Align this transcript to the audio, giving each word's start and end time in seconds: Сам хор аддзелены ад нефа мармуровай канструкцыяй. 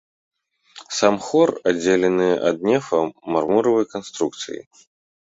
Сам 0.99 1.15
хор 1.25 1.49
аддзелены 1.73 2.29
ад 2.51 2.57
нефа 2.71 2.99
мармуровай 3.37 3.85
канструкцыяй. 3.97 4.63